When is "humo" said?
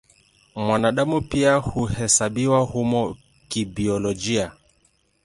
2.61-3.17